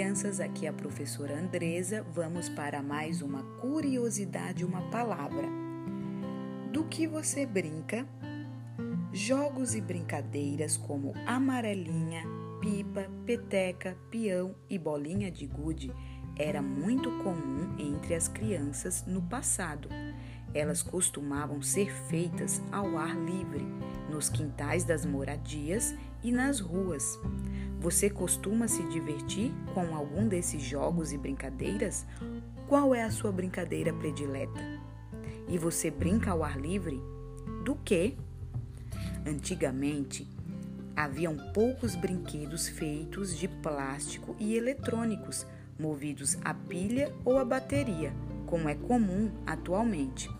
[0.00, 2.02] crianças, aqui é a professora Andresa.
[2.14, 5.46] Vamos para mais uma curiosidade, uma palavra.
[6.72, 8.08] Do que você brinca?
[9.12, 12.24] Jogos e brincadeiras como amarelinha,
[12.62, 15.92] pipa, peteca, peão e bolinha de gude
[16.34, 19.90] era muito comum entre as crianças no passado.
[20.54, 23.66] Elas costumavam ser feitas ao ar livre,
[24.08, 27.18] nos quintais das moradias e nas ruas.
[27.80, 32.06] Você costuma se divertir com algum desses jogos e brincadeiras?
[32.68, 34.60] Qual é a sua brincadeira predileta?
[35.48, 37.00] E você brinca ao ar livre?
[37.64, 38.18] Do que?
[39.26, 40.28] Antigamente,
[40.94, 45.46] haviam poucos brinquedos feitos de plástico e eletrônicos,
[45.78, 48.12] movidos a pilha ou a bateria,
[48.44, 50.30] como é comum atualmente.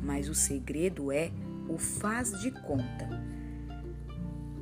[0.00, 1.32] Mas o segredo é
[1.68, 3.08] o faz de conta.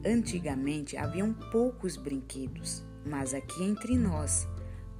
[0.04, 4.48] Antigamente haviam poucos brinquedos, mas aqui entre nós,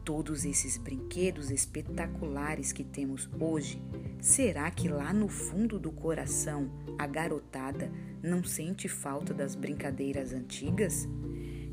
[0.05, 3.83] todos esses brinquedos espetaculares que temos hoje,
[4.21, 7.91] será que lá no fundo do coração a garotada
[8.23, 11.09] não sente falta das brincadeiras antigas?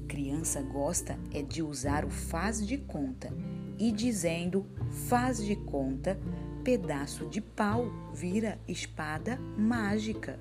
[0.07, 3.31] Criança gosta é de usar o faz de conta
[3.77, 4.65] e dizendo
[5.07, 6.19] faz de conta,
[6.59, 10.39] pedaço de pau vira espada mágica.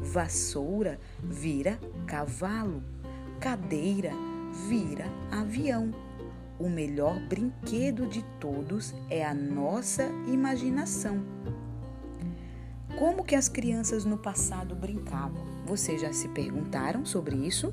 [0.00, 2.82] Vassoura vira cavalo,
[3.40, 4.12] cadeira
[4.68, 5.92] vira avião.
[6.58, 11.24] O melhor brinquedo de todos é a nossa imaginação.
[12.98, 15.42] Como que as crianças no passado brincavam?
[15.64, 17.72] Vocês já se perguntaram sobre isso?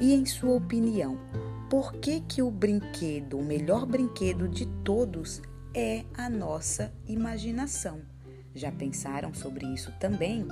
[0.00, 1.16] E em sua opinião,
[1.68, 5.40] por que que o brinquedo, o melhor brinquedo de todos
[5.74, 8.00] é a nossa imaginação?
[8.54, 10.46] Já pensaram sobre isso também?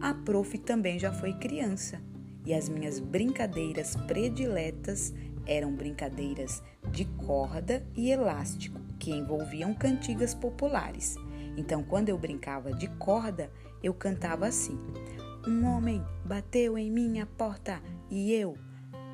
[0.00, 2.00] A prof também já foi criança
[2.44, 5.12] e as minhas brincadeiras prediletas
[5.46, 11.16] eram brincadeiras de corda e elástico que envolviam cantigas populares.
[11.56, 13.50] Então, quando eu brincava de corda,
[13.82, 14.78] eu cantava assim:
[15.46, 17.80] Um homem bateu em minha porta
[18.10, 18.56] e eu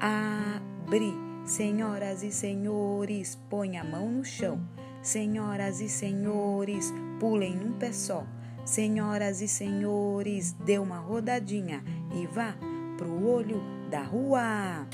[0.00, 1.31] abri.
[1.44, 4.60] Senhoras e senhores, põe a mão no chão.
[5.02, 8.24] Senhoras e senhores, pulem num pé só.
[8.64, 11.82] Senhoras e senhores, dê uma rodadinha
[12.14, 12.54] e vá
[12.96, 13.60] pro olho
[13.90, 14.86] da rua.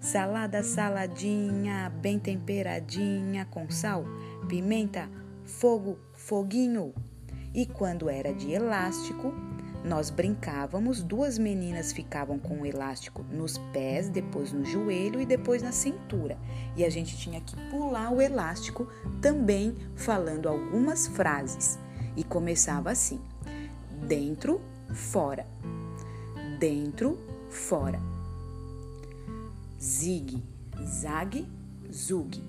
[0.00, 4.06] Salada saladinha, bem temperadinha com sal,
[4.48, 5.10] pimenta,
[5.44, 6.94] fogo, foguinho.
[7.54, 9.34] E quando era de elástico,
[9.84, 15.60] nós brincávamos, duas meninas ficavam com o elástico nos pés, depois no joelho e depois
[15.62, 16.38] na cintura.
[16.76, 18.88] E a gente tinha que pular o elástico
[19.20, 21.78] também falando algumas frases
[22.16, 23.20] e começava assim:
[24.06, 24.60] dentro,
[24.92, 25.46] fora,
[26.58, 27.18] dentro,
[27.50, 28.00] fora.
[29.80, 30.42] Zig,
[30.84, 31.48] zag,
[31.92, 32.40] zug.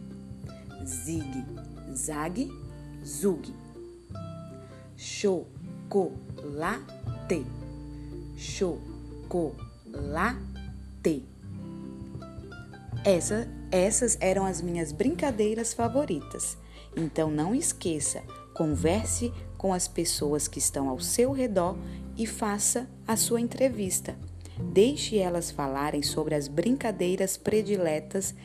[0.85, 1.45] Zig,
[1.95, 2.51] zag,
[3.03, 3.55] zug.
[4.95, 6.93] Chocolate,
[8.37, 9.63] chocolate.
[13.05, 16.57] Essa, essas eram as minhas brincadeiras favoritas.
[16.95, 18.21] Então não esqueça,
[18.53, 21.77] converse com as pessoas que estão ao seu redor
[22.17, 24.15] e faça a sua entrevista.
[24.71, 28.35] Deixe elas falarem sobre as brincadeiras prediletas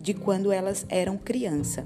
[0.00, 1.84] de quando elas eram criança.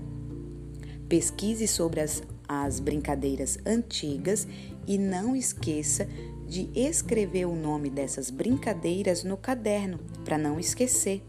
[1.09, 4.47] Pesquise sobre as, as brincadeiras antigas
[4.87, 6.07] e não esqueça
[6.51, 11.25] de escrever o nome dessas brincadeiras no caderno para não esquecer.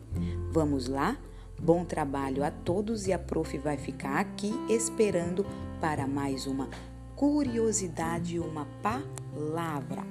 [0.52, 1.16] Vamos lá?
[1.62, 5.46] Bom trabalho a todos e a prof vai ficar aqui esperando
[5.80, 6.68] para mais uma
[7.16, 10.02] curiosidade uma palavra.